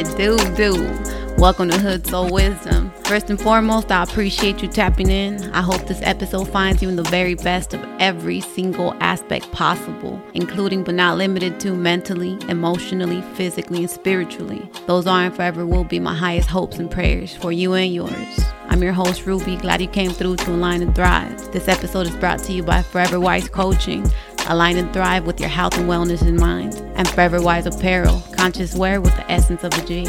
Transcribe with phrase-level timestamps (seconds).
[0.00, 1.36] It do, do?
[1.36, 2.90] Welcome to Hood Soul Wisdom.
[3.04, 5.52] First and foremost, I appreciate you tapping in.
[5.52, 10.18] I hope this episode finds you in the very best of every single aspect possible,
[10.32, 14.66] including but not limited to mentally, emotionally, physically, and spiritually.
[14.86, 18.40] Those are and forever will be my highest hopes and prayers for you and yours.
[18.70, 19.56] I'm your host, Ruby.
[19.56, 21.52] Glad you came through to Align and Thrive.
[21.52, 24.10] This episode is brought to you by Forever Wise Coaching.
[24.50, 26.74] Align and thrive with your health and wellness in mind.
[26.96, 30.08] And Forever Wise Apparel, conscious wear with the essence of a G.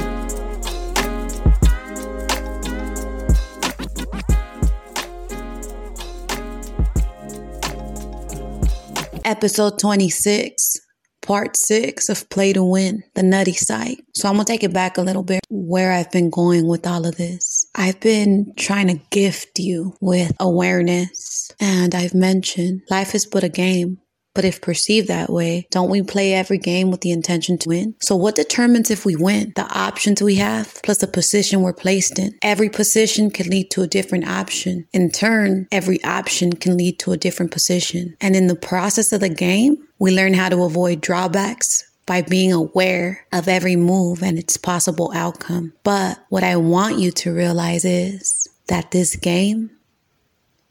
[9.23, 10.79] Episode 26,
[11.21, 13.99] part six of Play to Win, the nutty psych.
[14.15, 17.05] So I'm gonna take it back a little bit where I've been going with all
[17.05, 17.67] of this.
[17.75, 23.49] I've been trying to gift you with awareness, and I've mentioned life is but a
[23.49, 23.99] game.
[24.33, 27.95] But if perceived that way, don't we play every game with the intention to win?
[28.01, 29.53] So what determines if we win?
[29.55, 32.37] The options we have plus the position we're placed in.
[32.41, 34.87] Every position can lead to a different option.
[34.93, 38.15] In turn, every option can lead to a different position.
[38.21, 42.51] And in the process of the game, we learn how to avoid drawbacks by being
[42.51, 45.73] aware of every move and its possible outcome.
[45.83, 49.71] But what I want you to realize is that this game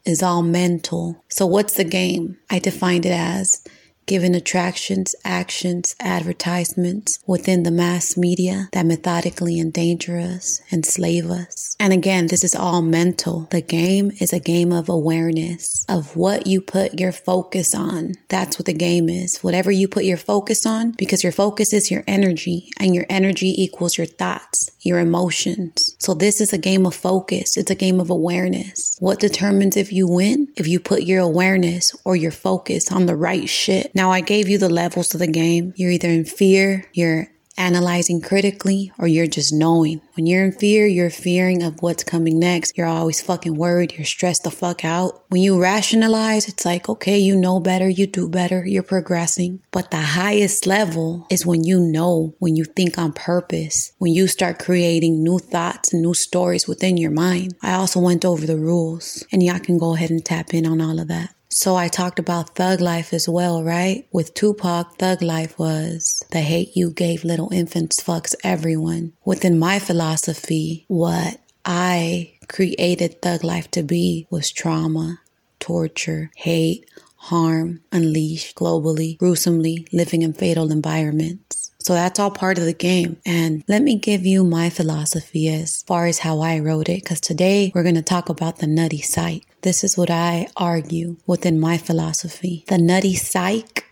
[0.05, 1.23] is all mental.
[1.29, 2.37] So, what's the game?
[2.49, 3.63] I defined it as
[4.11, 11.75] given attractions, actions, advertisements within the mass media that methodically endanger us, enslave us.
[11.79, 13.47] And again, this is all mental.
[13.51, 18.15] The game is a game of awareness of what you put your focus on.
[18.27, 19.39] That's what the game is.
[19.39, 23.53] Whatever you put your focus on, because your focus is your energy and your energy
[23.63, 25.95] equals your thoughts, your emotions.
[25.99, 27.57] So this is a game of focus.
[27.57, 28.97] It's a game of awareness.
[28.99, 30.47] What determines if you win?
[30.55, 33.93] If you put your awareness or your focus on the right shit.
[33.93, 35.73] Now, I gave you the levels of the game.
[35.75, 37.27] You're either in fear, you're
[37.61, 40.01] analyzing critically, or you're just knowing.
[40.15, 42.77] When you're in fear, you're fearing of what's coming next.
[42.77, 43.93] You're always fucking worried.
[43.93, 45.23] You're stressed the fuck out.
[45.29, 49.61] When you rationalize, it's like, okay, you know better, you do better, you're progressing.
[49.71, 54.27] But the highest level is when you know, when you think on purpose, when you
[54.27, 57.55] start creating new thoughts and new stories within your mind.
[57.61, 60.81] I also went over the rules, and y'all can go ahead and tap in on
[60.81, 61.35] all of that.
[61.53, 64.07] So I talked about thug life as well, right?
[64.13, 69.11] With Tupac, thug life was the hate you gave little infants fucks everyone.
[69.25, 75.19] Within my philosophy, what I created thug life to be was trauma,
[75.59, 81.50] torture, hate, harm, unleashed globally, gruesomely, living in fatal environments.
[81.83, 83.17] So that's all part of the game.
[83.25, 87.19] And let me give you my philosophy as far as how I wrote it, because
[87.19, 89.45] today we're going to talk about the nutty psych.
[89.61, 92.65] This is what I argue within my philosophy.
[92.67, 93.85] The nutty psych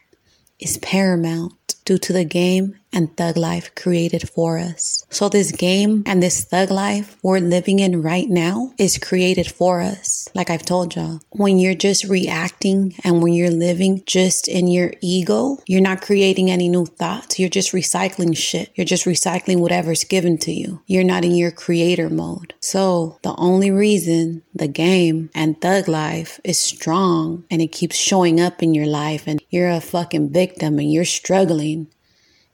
[0.59, 5.05] is paramount due to the game and thug life created for us.
[5.09, 9.81] So this game and this thug life we're living in right now is created for
[9.81, 10.27] us.
[10.33, 14.93] Like I've told y'all, when you're just reacting and when you're living just in your
[15.01, 17.39] ego, you're not creating any new thoughts.
[17.39, 18.71] You're just recycling shit.
[18.75, 20.81] You're just recycling whatever's given to you.
[20.87, 22.53] You're not in your creator mode.
[22.59, 28.39] So the only reason the game and thug life is strong and it keeps showing
[28.39, 31.87] up in your life and you're a fucking victim and you're struggling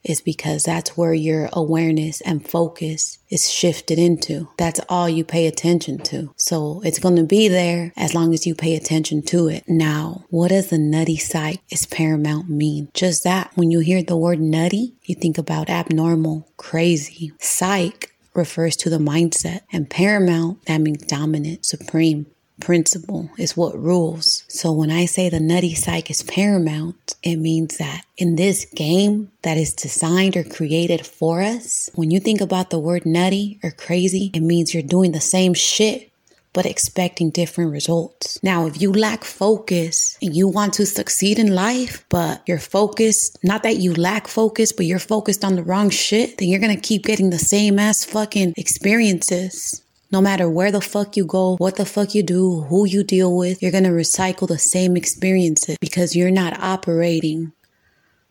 [0.06, 4.48] is because that's where your awareness and focus is shifted into.
[4.58, 6.34] That's all you pay attention to.
[6.38, 9.64] So it's going to be there as long as you pay attention to it.
[9.68, 12.90] Now, what does the nutty psych is paramount mean?
[12.94, 17.34] Just that when you hear the word nutty, you think about abnormal, crazy.
[17.40, 22.28] Psych refers to the mindset and paramount, that means dominant, supreme
[22.60, 24.44] principle is what rules.
[24.48, 29.32] So when I say the nutty psych is paramount, it means that in this game
[29.42, 33.72] that is designed or created for us, when you think about the word nutty or
[33.72, 36.12] crazy, it means you're doing the same shit
[36.56, 38.42] but expecting different results.
[38.42, 43.38] Now, if you lack focus and you want to succeed in life, but you're focused,
[43.44, 46.78] not that you lack focus, but you're focused on the wrong shit, then you're gonna
[46.78, 49.82] keep getting the same ass fucking experiences.
[50.12, 53.36] No matter where the fuck you go, what the fuck you do, who you deal
[53.36, 57.52] with, you're gonna recycle the same experiences because you're not operating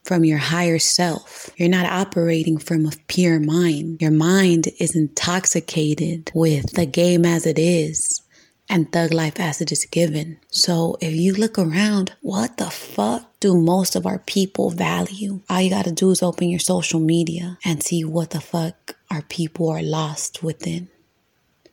[0.04, 1.50] from your higher self.
[1.56, 4.00] You're not operating from a pure mind.
[4.00, 8.20] Your mind is intoxicated with the game as it is
[8.68, 10.38] and thug life as it is given.
[10.50, 15.40] So if you look around, what the fuck do most of our people value?
[15.50, 19.22] All you gotta do is open your social media and see what the fuck our
[19.22, 20.88] people are lost within.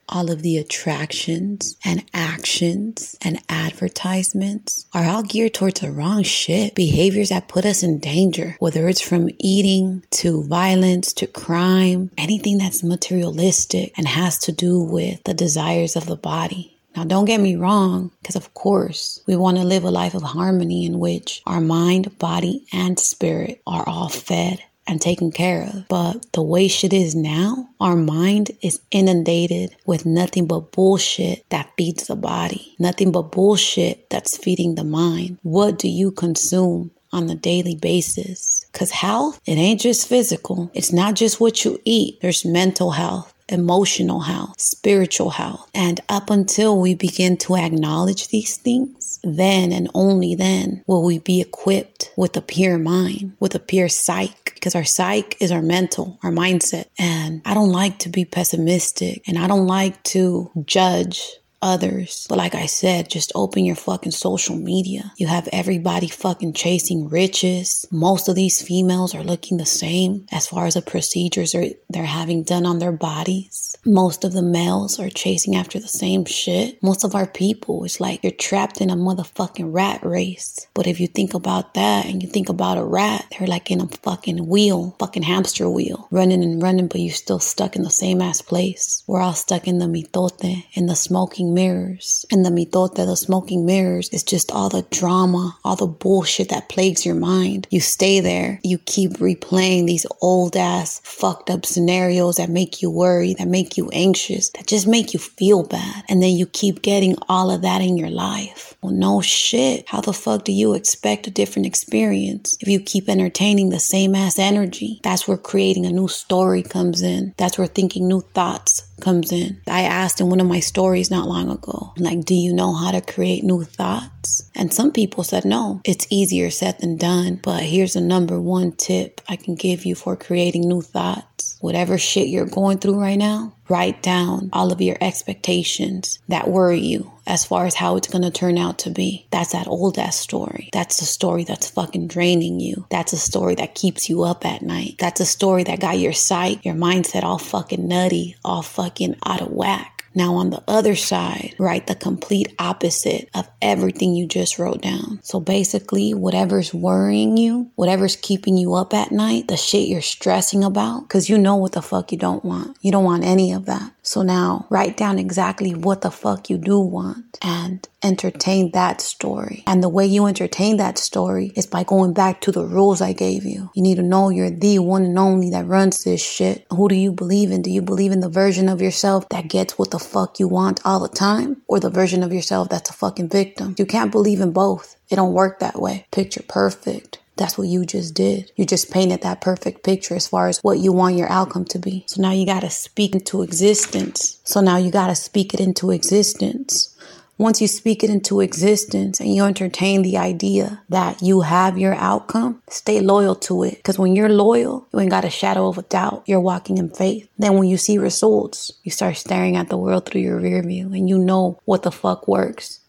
[0.09, 6.75] All of the attractions and actions and advertisements are all geared towards the wrong shit.
[6.75, 12.57] Behaviors that put us in danger, whether it's from eating to violence to crime, anything
[12.57, 16.77] that's materialistic and has to do with the desires of the body.
[16.95, 20.24] Now, don't get me wrong, because of course, we want to live a life of
[20.24, 25.87] harmony in which our mind, body, and spirit are all fed and taken care of.
[25.87, 31.71] But the way shit is now, our mind is inundated with nothing but bullshit that
[31.77, 35.37] feeds the body, nothing but bullshit that's feeding the mind.
[35.43, 36.91] What do you consume?
[37.13, 38.65] On a daily basis.
[38.71, 40.71] Cause health, it ain't just physical.
[40.73, 42.21] It's not just what you eat.
[42.21, 45.69] There's mental health emotional health, spiritual health.
[45.74, 51.19] And up until we begin to acknowledge these things, then and only then will we
[51.19, 55.62] be equipped with a pure mind, with a pure psyche, because our psyche is our
[55.62, 56.86] mental, our mindset.
[56.98, 61.21] And I don't like to be pessimistic and I don't like to judge
[61.61, 62.25] others.
[62.29, 65.13] But like I said, just open your fucking social media.
[65.17, 67.85] You have everybody fucking chasing riches.
[67.91, 72.05] Most of these females are looking the same as far as the procedures are, they're
[72.05, 73.75] having done on their bodies.
[73.85, 76.81] Most of the males are chasing after the same shit.
[76.83, 80.67] Most of our people, it's like you're trapped in a motherfucking rat race.
[80.73, 83.81] But if you think about that and you think about a rat, they're like in
[83.81, 87.89] a fucking wheel, fucking hamster wheel, running and running, but you're still stuck in the
[87.89, 89.03] same ass place.
[89.07, 92.25] We're all stuck in the mitote, in the smoking mirrors.
[92.31, 96.69] And the mitote, the smoking mirrors, is just all the drama, all the bullshit that
[96.69, 97.68] plagues your mind.
[97.69, 102.89] You stay there, you keep replaying these old ass, fucked up scenarios that make you
[102.89, 106.03] worry, that make you anxious, that just make you feel bad.
[106.09, 108.75] And then you keep getting all of that in your life.
[108.81, 109.88] Well, no shit.
[109.88, 114.15] How the fuck do you expect a different experience if you keep entertaining the same
[114.15, 115.00] ass energy?
[115.03, 117.33] That's where creating a new story comes in.
[117.38, 119.62] That's where thinking new thoughts comes in.
[119.68, 122.92] I asked in one of my stories not long ago, like, do you know how
[122.92, 124.50] to create new thoughts?
[124.56, 127.39] And some people said, no, it's easier said than done.
[127.42, 131.25] But here's a number one tip I can give you for creating new thoughts.
[131.61, 136.79] Whatever shit you're going through right now, write down all of your expectations that worry
[136.79, 139.27] you as far as how it's going to turn out to be.
[139.31, 140.69] That's that old ass story.
[140.73, 142.85] That's a story that's fucking draining you.
[142.89, 144.95] That's a story that keeps you up at night.
[144.99, 149.41] That's a story that got your sight, your mindset all fucking nutty, all fucking out
[149.41, 150.00] of whack.
[150.13, 155.19] Now, on the other side, write the complete opposite of everything you just wrote down.
[155.23, 160.63] So basically, whatever's worrying you, whatever's keeping you up at night, the shit you're stressing
[160.63, 162.77] about, because you know what the fuck you don't want.
[162.81, 163.93] You don't want any of that.
[164.03, 169.63] So now write down exactly what the fuck you do want and entertain that story.
[169.67, 173.13] And the way you entertain that story is by going back to the rules I
[173.13, 173.69] gave you.
[173.75, 176.65] You need to know you're the one and only that runs this shit.
[176.71, 177.61] Who do you believe in?
[177.61, 180.81] Do you believe in the version of yourself that gets what the fuck you want
[180.86, 181.62] all the time?
[181.68, 183.75] Or the version of yourself that's a fucking victim?
[183.77, 184.98] You can't believe in both.
[185.09, 186.06] It don't work that way.
[186.12, 187.19] Picture perfect.
[187.38, 188.51] That's what you just did.
[188.56, 191.80] You just painted that perfect picture as far as what you want your outcome to
[191.80, 192.03] be.
[192.07, 194.39] So now you got to speak into existence.
[194.44, 196.95] So now you got to speak it into existence.
[197.41, 201.95] Once you speak it into existence and you entertain the idea that you have your
[201.95, 203.77] outcome, stay loyal to it.
[203.77, 206.21] Because when you're loyal, you ain't got a shadow of a doubt.
[206.27, 207.27] You're walking in faith.
[207.39, 210.93] Then when you see results, you start staring at the world through your rear view
[210.93, 212.79] and you know what the fuck works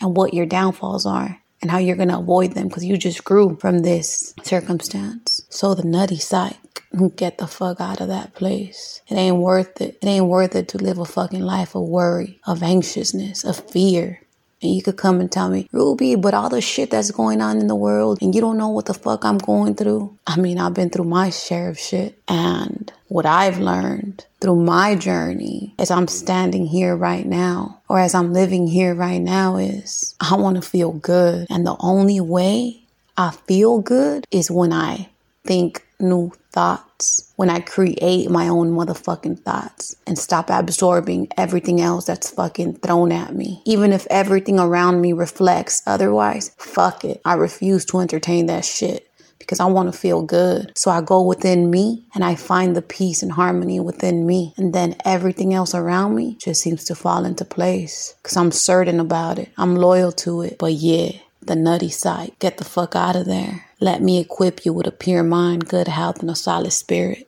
[0.00, 3.22] and what your downfalls are and how you're going to avoid them because you just
[3.22, 5.31] grew from this circumstance.
[5.52, 6.82] So the nutty psych,
[7.14, 9.02] get the fuck out of that place.
[9.06, 9.98] It ain't worth it.
[10.00, 14.22] It ain't worth it to live a fucking life of worry, of anxiousness, of fear.
[14.62, 17.58] And you could come and tell me, Ruby, but all the shit that's going on
[17.58, 20.16] in the world and you don't know what the fuck I'm going through.
[20.26, 22.18] I mean, I've been through my share of shit.
[22.28, 28.14] And what I've learned through my journey as I'm standing here right now or as
[28.14, 31.46] I'm living here right now is I want to feel good.
[31.50, 32.84] And the only way
[33.18, 35.08] I feel good is when I
[35.44, 42.06] think new thoughts, when I create my own motherfucking thoughts and stop absorbing everything else
[42.06, 43.62] that's fucking thrown at me.
[43.64, 47.20] Even if everything around me reflects otherwise, fuck it.
[47.24, 49.08] I refuse to entertain that shit
[49.38, 50.72] because I want to feel good.
[50.76, 54.54] So I go within me and I find the peace and harmony within me.
[54.56, 59.00] And then everything else around me just seems to fall into place because I'm certain
[59.00, 59.50] about it.
[59.56, 60.58] I'm loyal to it.
[60.58, 63.66] But yeah, the nutty side, get the fuck out of there.
[63.82, 67.26] Let me equip you with a pure mind, good health, and a solid spirit.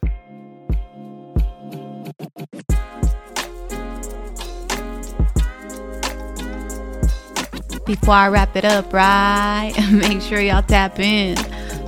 [7.84, 9.72] Before I wrap it up, right?
[9.90, 11.34] Make sure y'all tap in.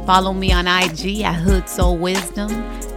[0.05, 2.51] Follow me on IG at Hood Soul Wisdom,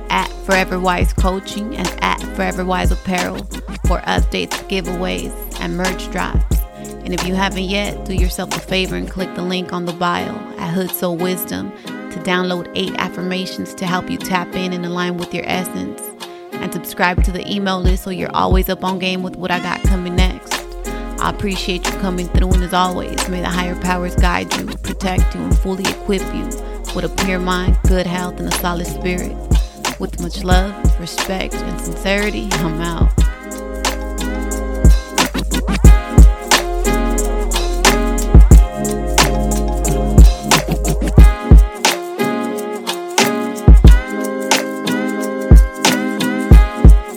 [0.09, 3.43] at Forever Wise Coaching, and at Forever Wise Apparel.
[3.85, 6.48] for updates, giveaways, and merch drops.
[7.09, 9.93] And if you haven't yet, do yourself a favor and click the link on the
[9.93, 14.85] bio at Hood Soul Wisdom to download eight affirmations to help you tap in and
[14.85, 16.03] align with your essence.
[16.51, 19.57] And subscribe to the email list so you're always up on game with what I
[19.57, 20.53] got coming next.
[21.19, 25.33] I appreciate you coming through, and as always, may the higher powers guide you, protect
[25.33, 26.45] you, and fully equip you
[26.93, 29.35] with a pure mind, good health, and a solid spirit.
[29.99, 33.28] With much love, respect, and sincerity, I'm out.